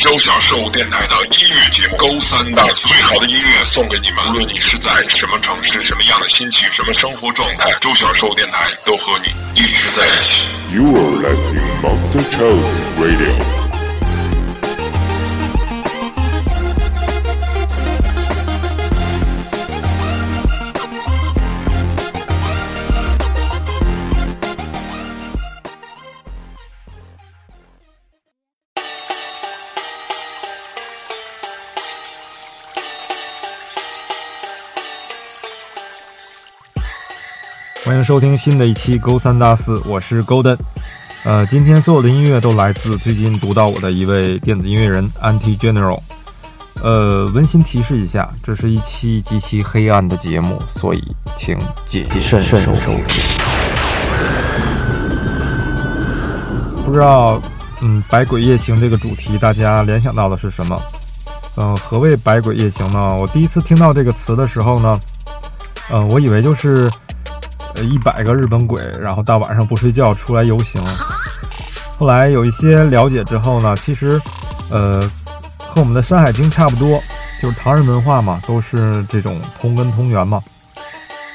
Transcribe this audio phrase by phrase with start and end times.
[0.00, 4.30] 周小寿电台的音乐节目《勾三搭四》，最好的音乐送给你们。
[4.30, 10.46] 无论你是在什么城市、什么样的心情、什么生活状态，周小寿电台都和你一直在一起。
[10.72, 13.59] You are listening Monster Charles Radio.
[37.90, 40.56] 欢迎收听新的一期勾三搭四，我是 Golden。
[41.24, 46.00] 呃，今天所有的音乐都来自最近读到我的一位电子音乐人 Anti General。
[46.80, 51.02] 呃，温馨提示一下，这是一期极其黑暗的节目，所以
[51.36, 53.04] 请谨慎收听。
[56.84, 57.42] 不知道，
[57.80, 60.80] 嗯，百鬼夜行这个主题，大家联想到的是什么？
[61.56, 63.16] 嗯，何谓百鬼夜行呢？
[63.16, 64.96] 我第一次听到这个词的时候呢，
[65.92, 66.88] 嗯，我以为就是。
[67.80, 70.84] 呃，一百个日本鬼，然后大晚上不睡觉出来游行。
[71.98, 74.20] 后来有一些了解之后呢，其实，
[74.70, 75.10] 呃，
[75.58, 77.02] 和我们的《山海经》差不多，
[77.40, 80.42] 就是唐人文化嘛，都是这种同根同源嘛。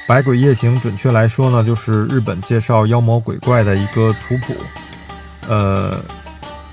[0.06, 4.54] 百鬼夜行，准确来说呢，就是日本介绍妖魔鬼怪的一个图谱，
[5.48, 5.98] 呃，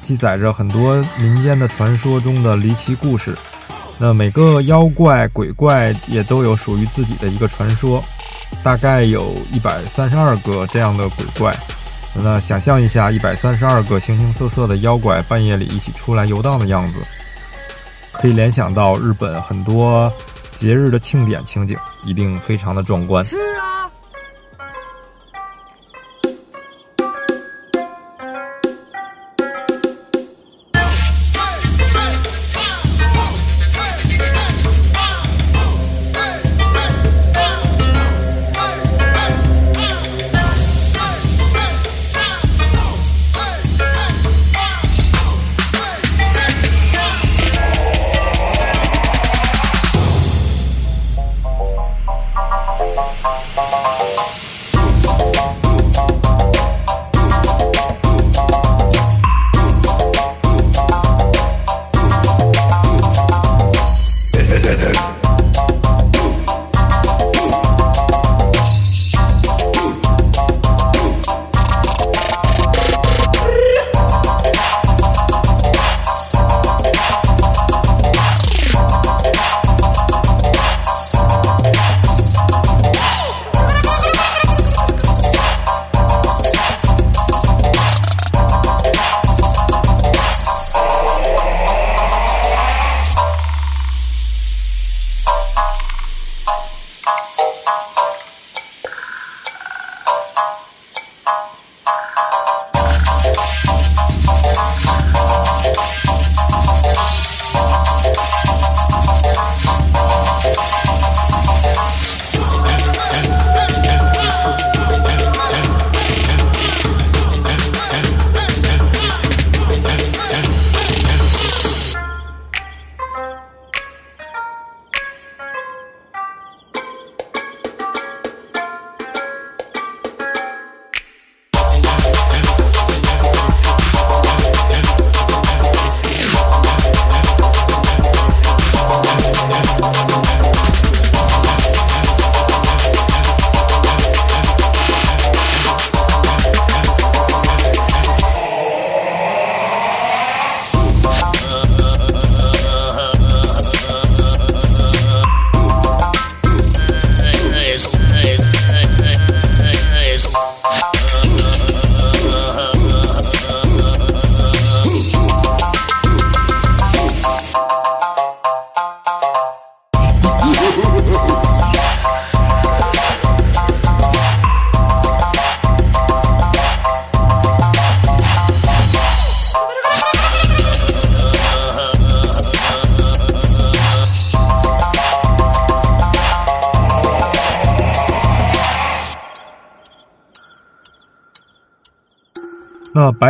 [0.04, 3.36] 记载着很多民间的传说中的离奇故事。
[3.98, 8.04] 那每个妖怪鬼怪也都有属于自己的一个传说。
[8.62, 11.56] 大概有一百三十二个这样的鬼怪，
[12.14, 17.00] 那想象一下，一百三十二个形形色色的妖怪半夜里一起出来游荡的样子，
[18.12, 20.12] 可以联想到日本很多
[20.56, 23.24] 节日的庆典情景，一定非常的壮观。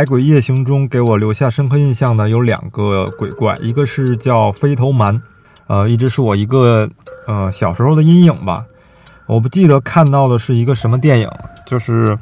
[0.04, 5.22] 百鬼夜行》中给我留下深刻印象的有两个鬼怪，一个是叫飞头蛮，
[5.66, 6.86] 呃，一直是我一个
[7.26, 8.66] 呃小时候的阴影吧。
[9.24, 11.30] 我不记得看到的是一个什么电影，
[11.64, 12.18] 就是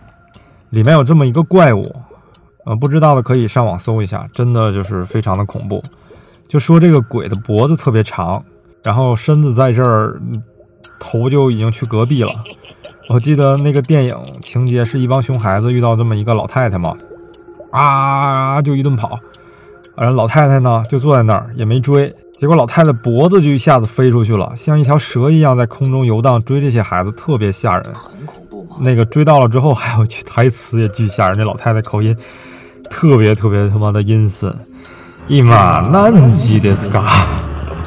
[0.70, 1.82] 里面有这么一个怪物，
[2.64, 5.82] 呃，不知道的可以上网搜一下，真的就是非常的恐怖。
[6.46, 8.44] 就说这个鬼的脖子特别长，
[8.84, 10.20] 然后身子在这儿，
[11.00, 12.32] 头就已经去隔壁了。
[13.08, 16.96] 我记得那个电影情节是一帮熊孩子遇到这么一个老太太嘛，
[17.72, 19.18] 啊就一顿跑，
[19.96, 27.84] 然后老太太呢就坐在那儿也没追，结果老太太脖子就一下子飞出去了，像一条蛇一样在空中游荡，追这些孩子特别吓人。
[27.94, 28.76] 很恐怖吗？
[28.80, 32.16] 那个追到了之后还有句台词也巨吓人，那老太太口音
[32.90, 34.54] 特别特别他妈的阴森，
[35.26, 37.26] 一马难吉的斯嘎，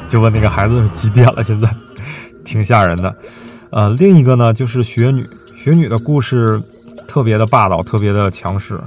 [0.08, 1.70] 就问那个孩子几点了，现在
[2.44, 3.16] 挺吓人的。
[3.70, 6.60] 呃，另一个呢就是雪女，雪女的故事
[7.08, 8.80] 特别的霸道，特别的强势。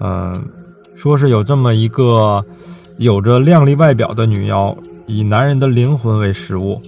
[0.00, 0.34] 嗯、
[0.94, 2.44] 说是有这么一个
[2.98, 6.80] 有着靓丽外表的女妖，以男人的灵魂为食物，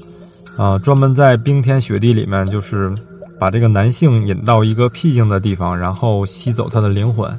[0.57, 2.93] 啊、专门在冰天雪地里面，就是
[3.39, 7.31] 把这个男性引到一个僻静的地方，然后吸走他的灵魂，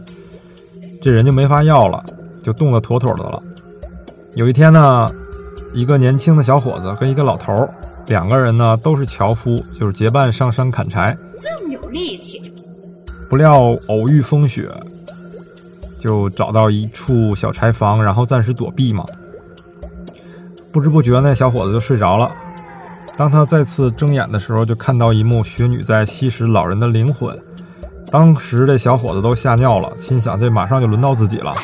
[1.01, 2.03] 这人就没法要了，
[2.43, 3.41] 就冻得妥妥的了。
[4.35, 5.09] 有一天呢，
[5.73, 7.73] 一个年轻的小伙子和一个老头儿，
[8.07, 11.17] 两个人呢都是樵夫，就是结伴上山砍柴。
[11.37, 12.41] 这么有力气，
[13.29, 14.69] 不料偶遇风雪，
[16.05, 19.03] 就找到一处小柴房，然后暂时躲避嘛。
[20.71, 22.31] 不知不觉，那小伙子就睡着了。
[23.17, 27.35] 当他再次睁眼的时候，就看到一幕雪女在吸食老人的灵魂。
[28.11, 31.55] 当时这小伙子都吓尿了，心想这马上就轮到自己了。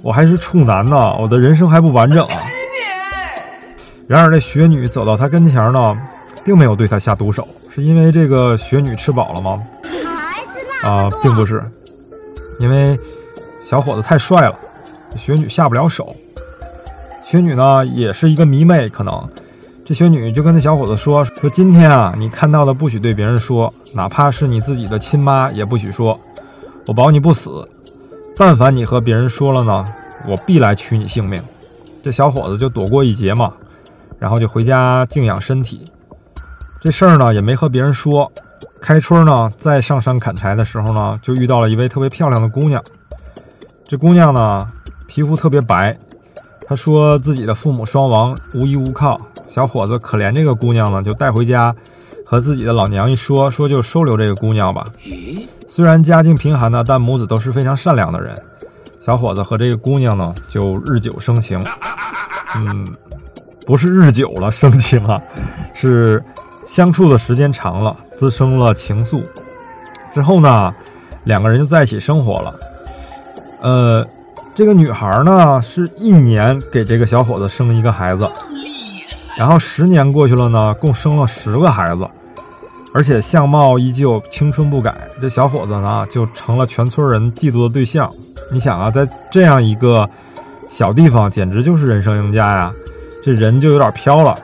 [0.00, 2.36] 我还是处男呢，我的人生还不完整啊！
[4.06, 5.98] 然而这雪女走到他跟前呢，
[6.44, 9.60] 并没有对他下毒手，是因为这个雪女吃饱了吗？
[10.84, 11.60] 啊并不是，
[12.60, 12.96] 因为
[13.64, 14.58] 小伙子太帅了，
[15.16, 16.14] 雪女下不了手。
[17.22, 19.26] 雪女呢，也是一个迷妹，可能
[19.86, 26.20] 这雪女就跟那小伙子说：“说今天啊，你看到的不许对别人说，哪怕是你自己的亲妈也不许说，
[26.86, 27.66] 我保你不死。
[28.36, 29.82] 但凡你和别人说了呢，
[30.28, 31.42] 我必来取你性命。”
[32.04, 33.54] 这小伙子就躲过一劫嘛，
[34.18, 35.90] 然后就回家静养身体。
[36.78, 38.30] 这事儿呢，也没和别人说。
[38.78, 42.84] 开春呢，在上山砍柴的时候呢，就遇到了一位特别漂亮的姑娘。
[43.86, 44.66] 这姑娘呢，
[45.06, 45.96] 皮肤特别白。
[46.66, 49.20] 她说自己的父母双亡，无依无靠。
[49.46, 51.74] 小伙子可怜这个姑娘呢，就带回家，
[52.24, 54.86] 和自己的老娘一说，说就收留这个姑娘吧。
[55.04, 58.34] 咦，虽然家境贫寒呢，但母子都是非常善良的人。
[58.98, 61.62] 小伙子和这个姑娘呢，就日久生情。
[62.56, 62.88] 嗯，
[63.66, 65.20] 不是日久了生情啊，
[65.74, 66.24] 是
[66.64, 69.22] 相处的时间长了，滋生了情愫。
[70.14, 70.74] 之后呢，
[71.24, 72.54] 两个人就在一起生活了。
[73.64, 74.06] 呃，
[74.54, 78.30] 这个女孩呢，是一年给这个小伙子生一个孩子，
[79.38, 82.06] 然后十年过去了呢，共生了十个孩子，
[82.92, 85.08] 而且相貌依旧，青春不改。
[85.18, 88.12] 这小伙子呢，就成了全村人嫉妒的对象。
[88.52, 90.06] 你想啊，在这样一个
[90.68, 92.70] 小地方，简直就是人生赢家呀！
[93.22, 94.34] 这人就有点飘了。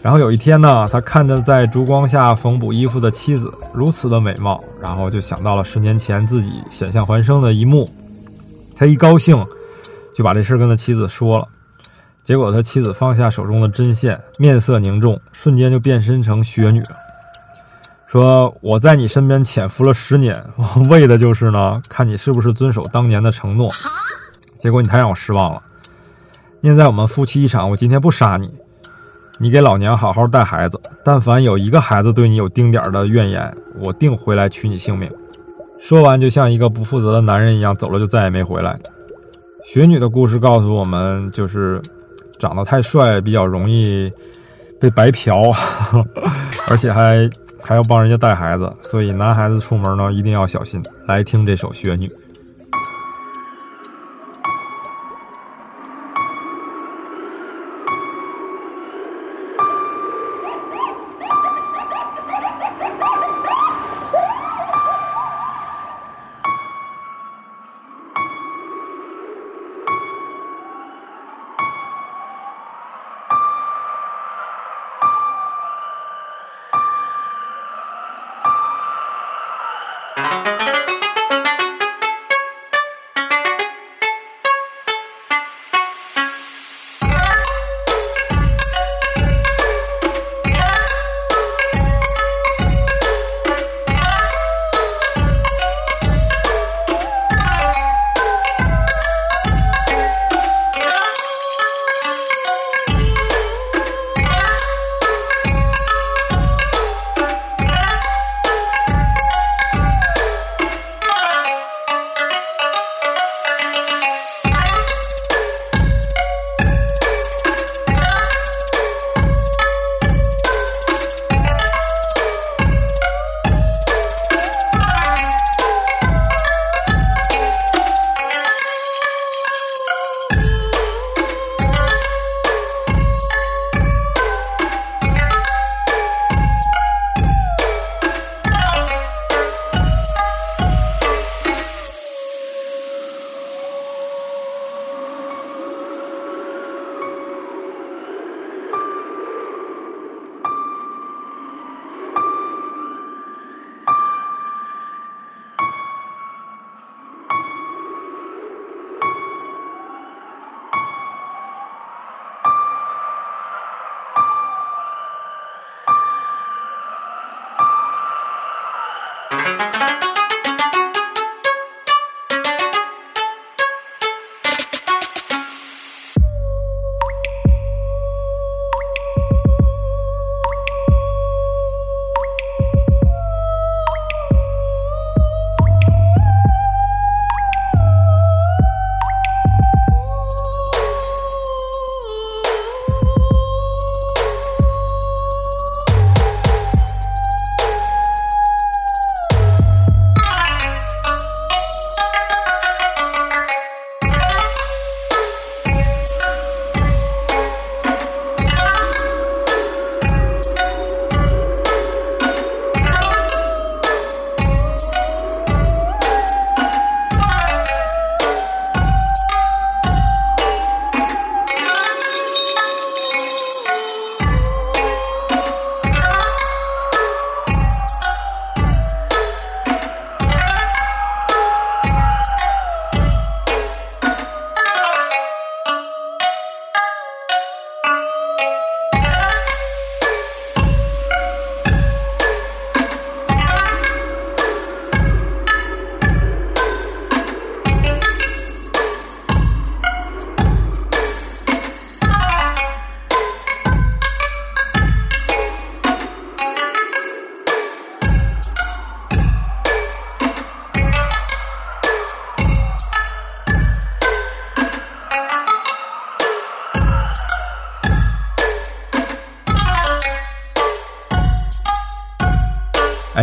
[0.00, 7.90] 然后有一天呢，他看着在烛光下缝补衣服的妻子如此的美貌，然后就想到了十年前自己险象环生的一幕。
[8.76, 9.36] 他一高兴，
[10.14, 11.46] 就把这事跟他妻子说了。
[12.22, 16.82] 结果他妻子放下手中的针线，面色凝重，瞬间就变身成雪女。
[18.06, 23.68] 说我在你身边潜伏了十年，我 为的就是呢，看你是不是遵守当年的承诺。
[24.58, 25.62] 结果你太让我失望了。
[26.60, 28.50] 念在我们夫妻一场，我今天不杀你，
[29.38, 30.80] 你给老娘好好带孩子。
[31.04, 33.54] 但凡有一个孩子对你有丁点的怨言，
[33.84, 35.10] 我定回来取你性命。
[35.84, 38.74] 说完，就像一个不负责的男人一样走了，就再也没回来。
[39.66, 41.78] 雪女的故事告诉我们，就是
[42.38, 44.10] 长得太帅比较容易
[44.80, 45.52] 被白嫖，
[46.68, 47.28] 而且还
[47.60, 50.82] 还要帮人家带孩子，所以男孩子出门呢一定要小心。
[51.06, 52.08] 来听这首《雪女》。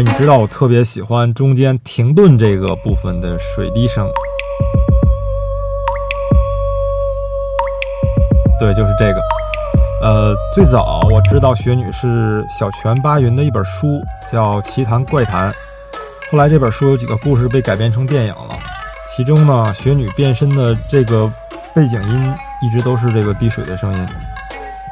[0.02, 4.10] 你知道我特别喜欢中间停顿这个部分的水滴声，
[8.60, 9.22] 对，就是这个。
[10.02, 15.52] 呃，最早我知道雪女是小泉八云的一本书，叫《奇谈怪谈》。
[16.32, 18.58] 后来这本书有几个故事被改编成电影了，
[19.16, 21.32] 其中呢，雪女变身的这个
[21.76, 24.08] 背景音一直都是这个滴水的声音，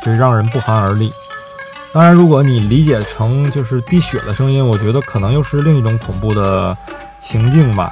[0.06, 1.10] 就让人不寒而栗。
[1.92, 6.78] 当然，如果你理解成就是滴血的声音，我觉得可能又是另一种恐怖的
[7.20, 7.92] 情境吧。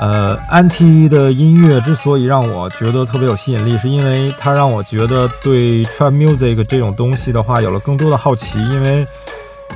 [0.00, 8.58] 呃，安 T 的音乐之所以让我觉得特别有吸引力，是因为它让我觉得对 trap music 这种东西的话有了更多的好奇。
[8.58, 9.06] 因为，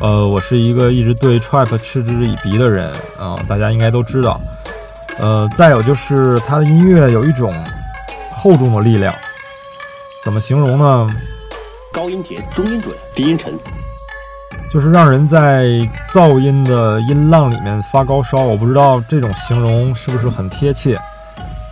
[0.00, 4.40] 呃，我是一个一直对 trap 嗤之以鼻的人啊，大家应该都知道。
[5.18, 7.54] 呃，再有就是它的音乐有一种
[8.30, 9.14] 厚重的力量，
[10.24, 11.06] 怎么形容呢？
[11.96, 13.58] 高音甜，中音准，低音沉，
[14.70, 15.64] 就是让人在
[16.12, 18.36] 噪音的音浪里面发高烧。
[18.36, 20.94] 我不知道这种形容是不是很贴切，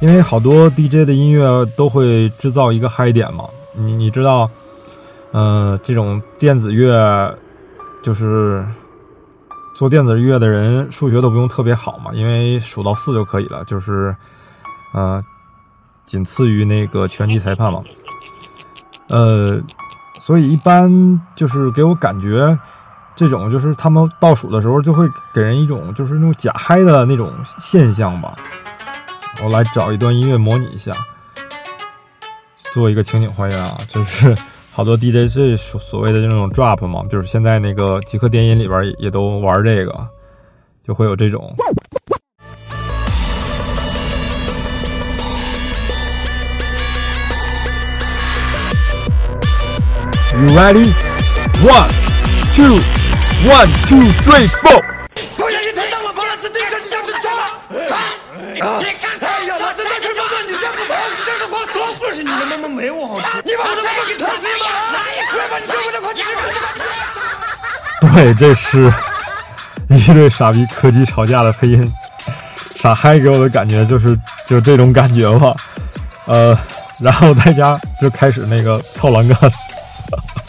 [0.01, 3.45] 因为好多 DJ 的音乐都会制造一个嗨点嘛。
[3.75, 4.49] 你你知道，
[5.33, 7.39] 嗯，这种电子乐
[8.03, 8.67] 就是
[9.77, 14.17] 做电子乐的人数学都不用特别好嘛，因为数到四就可以了，就是
[14.95, 15.23] 呃，
[16.07, 17.85] 仅次于那个拳击裁判嘛，
[19.09, 19.61] 呃。
[20.19, 22.59] 所以一般就是给我感觉，
[23.17, 28.35] 这种就是他们倒数的时候就会给人一种就是那种假嗨的那种现象吧。
[29.43, 30.93] 我来找一段音乐模拟一下，
[32.73, 34.35] 做一个情景还原啊，就是
[34.73, 40.09] 好多 DJ 这所所谓的那种 drop 嘛，就是现在那个极客电音里边也都玩这个，
[40.87, 41.55] 就会有这种。
[50.35, 50.91] You ready?
[51.63, 51.91] One,
[52.59, 52.83] two,
[53.47, 54.83] one, two, three, four.
[55.37, 57.43] 不小心踩到我跑了，自行车就像是车了。
[57.87, 58.03] 啊！
[58.51, 64.67] 哎呀，下次再吃饭饭，你这个跑，你这个光说不是你的妈妈没我好吃，你把我的妈妈给偷吃吗？
[65.31, 66.23] 快把你这么的快吃
[68.13, 68.93] 对，这是
[69.89, 71.93] 一对傻逼柯基吵架的配音，
[72.75, 75.55] 傻嗨给我的感觉就是就这种感觉吧。
[76.27, 76.59] 呃，
[76.99, 79.39] 然后大家就开始那个操栏杆。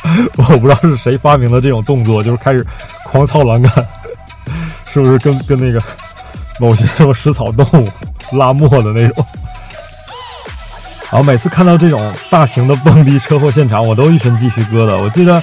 [0.37, 2.65] 我不知道是谁发明的这种动作，就是开始
[3.05, 3.71] 狂操栏杆，
[4.87, 5.81] 是不是跟跟那个
[6.59, 7.91] 某些什么食草动物
[8.37, 9.25] 拉磨的那种？
[11.11, 14.97] 然后每次看到这种大型的蹦迪车祸现场，我都一身鸡皮疙瘩。
[14.97, 15.41] 我记得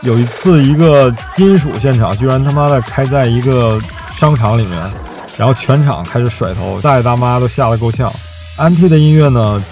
[0.00, 3.78] 有一次一个金属现场，居然他妈的开在一个
[4.16, 4.80] 商场里面，
[5.36, 8.12] 然后全场开始甩头，大爷大妈都吓得够呛。
[8.56, 9.62] 安 T 的音乐呢，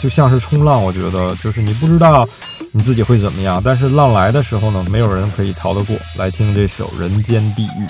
[0.00, 2.28] 就像是冲浪，我觉得就是你不知道。
[2.76, 3.62] 你自己会怎么样？
[3.64, 5.96] 但是浪来的时候呢，没有人可以逃得过。
[6.18, 7.86] 来听这首《人间地狱》。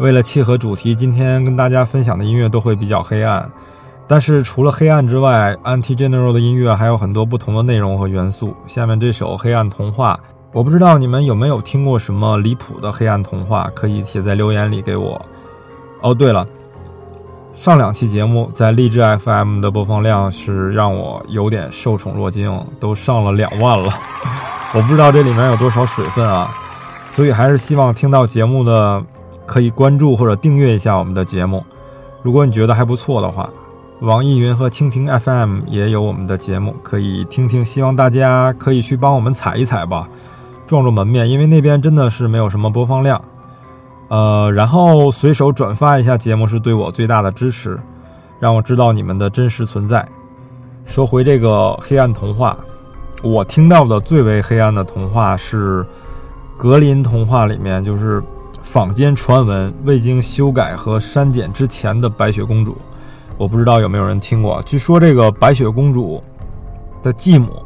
[0.00, 3.46] 为了契合主题，今天跟大家分享的音乐都会比较黑暗。
[4.08, 8.56] 但是除了黑暗之外，Anti General 的音乐还有很多不同的内容和元素。
[8.66, 10.18] 下面这首《黑暗童话》，
[10.54, 15.20] 我不知道你们有没有听过什么离谱的黑暗童话，可以写在留言里给我。
[16.00, 16.46] 哦，对了，
[17.52, 23.92] 上两期节目在荔枝 FM 的播放量是让我有点受宠若惊，都上了两万了。
[24.72, 26.50] 我不知道这里面有多少水分啊，
[27.10, 29.04] 所以还是希望听到节目的
[29.50, 31.64] 可以关注或者订阅一下我们的节目。
[32.22, 33.50] 如果你觉得还不错的话。
[34.02, 37.62] 网易云和蜻蜓 FM 也有我们的节目，可以听听。
[37.62, 40.08] 希望大家可以去帮我们踩一踩吧，
[40.66, 43.20] 壮壮门面，因为那边真的是没有什么播放量。
[44.08, 47.78] 呃，然后随手转发一下节目是对我最大的支持，
[48.38, 50.08] 让我知道你们的真实存在。
[50.86, 52.56] 说回这个黑暗童话，
[53.22, 55.84] 我听到的最为黑暗的童话是
[56.56, 58.22] 格林童话里面，就是
[58.62, 62.76] 坊间传闻未经修改和删减之前的白雪公主。
[63.36, 64.62] 我不知道有没有人听过。
[64.64, 66.22] 据说这个白雪公主
[67.02, 67.62] 的继母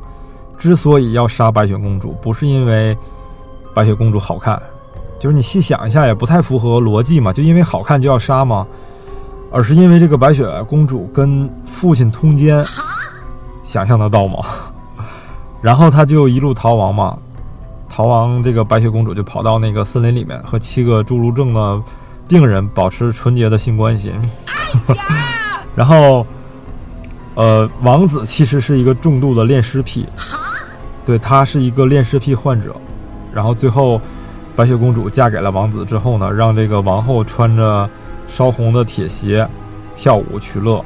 [0.56, 2.96] 之所以要杀白雪公主，不是因为
[3.74, 4.60] 白雪公主好看，
[5.18, 7.32] 就是你细想一下也不太符合逻辑嘛。
[7.32, 8.66] 就因为好看就要杀吗？
[9.50, 12.64] 而是因为这个白雪公主跟父亲通奸，
[13.62, 14.38] 想象得到吗？
[15.60, 17.18] 然后她就一路逃亡嘛，
[17.94, 21.80] 逃亡这个白雪公主就跑到那个森林里面，和七个侏儒症的
[22.26, 24.12] 病人保持纯洁的性关系。
[25.76, 26.26] 然后，
[27.36, 30.08] 呃，王子其实是一个重度的恋尸癖，
[31.06, 32.74] 对他是一个恋尸癖患者。
[33.32, 34.00] 然后最后，
[34.56, 37.88] 白雪公主嫁给了王子之后呢，让这个王后穿着
[38.26, 39.48] 烧红的铁鞋
[39.94, 40.84] 跳舞取乐，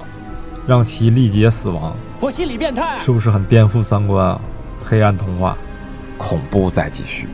[0.66, 1.96] 让其力竭死亡。
[2.20, 4.38] 我心理变态，是不是很颠覆三观啊？
[4.84, 5.56] 黑暗童话，
[6.18, 7.28] 恐怖再继续。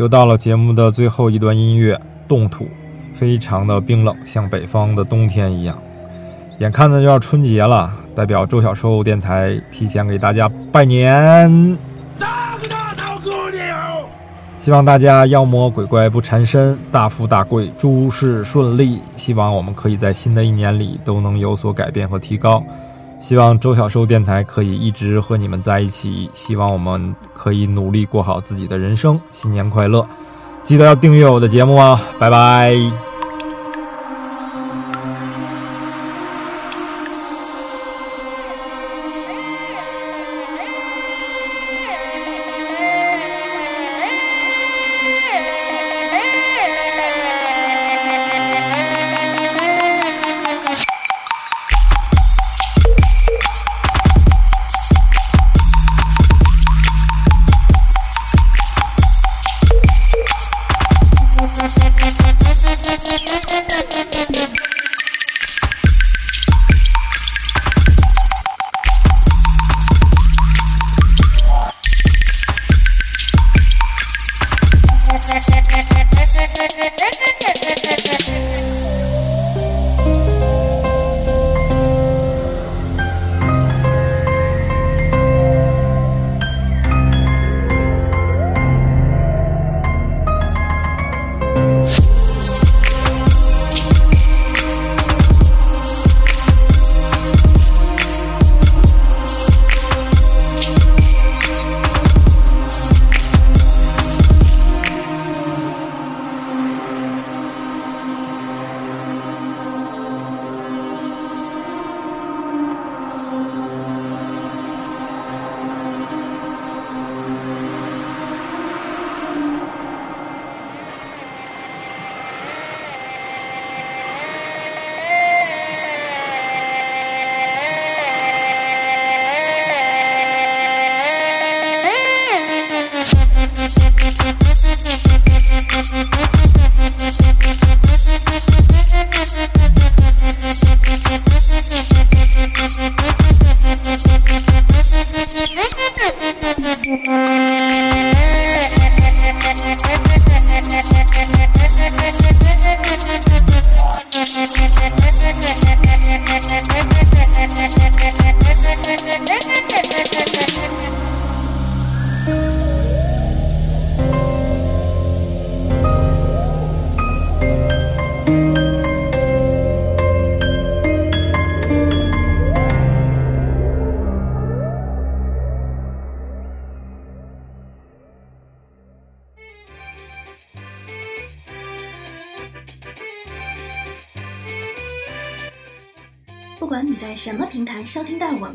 [0.00, 2.66] 又到了节目的最后一段音乐，冻土，
[3.12, 5.76] 非常的冰冷，像北方的冬天一样。
[6.58, 11.76] 眼看着就要春节了，代表周小寿电台提前给大家拜年。
[14.58, 19.02] 希望大家妖魔鬼怪不缠身，大富大贵，诸事顺利。
[19.18, 22.64] 希望我们可以在新的一年里都能有所改变和提高。
[23.20, 26.30] 希望周小寿电台可以一直和你们在一起。
[26.34, 29.20] 希望我们可以努力过好自己的人生。
[29.32, 30.04] 新年快乐！
[30.64, 32.00] 记得要订阅我的节目啊！
[32.18, 33.09] 拜拜。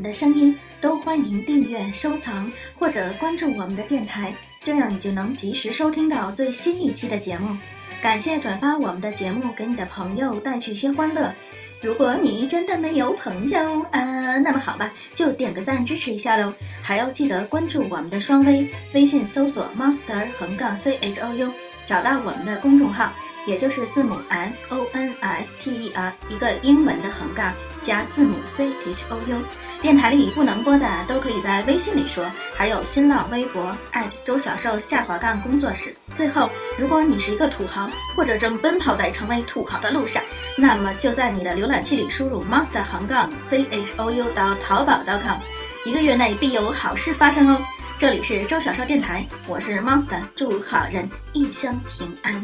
[0.05, 7.57] 的声音，都欢迎订阅、收藏或者关注我们的电台，这样你就能及时收听到最新一期的节目。
[8.03, 11.33] 感谢转发我们的节目给你的朋友，带去些欢乐。
[11.81, 16.53] 如果你真的没有朋友啊，那么好吧，就点个赞支持一下喽。
[16.83, 21.51] 还要记得关注我们的双微，微信搜索 monster 横杠 c h o u，
[21.87, 23.11] 找到我们的公众号。
[23.45, 29.41] 也就是字母 M O N S T E R 一个英文的横杠加字母 C H O U，
[29.81, 33.75] 电台里不能播的都可以在微信里说，还有新浪微博
[34.25, 35.95] 周小瘦下滑杠工作室。
[36.13, 40.23] 最后，如果你是一个土豪，或者正奔跑在成为土豪的路上，
[40.57, 45.37] 那么就在你的浏览器里输入 monster 横杠 C H O U 到淘宝 .com，
[45.85, 47.61] 一个月内必有好事发生哦。
[47.97, 52.43] 这里是周小瘦电台，我是 monster，祝好人一生平安。